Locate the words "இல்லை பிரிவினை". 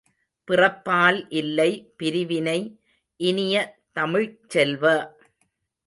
1.31-2.57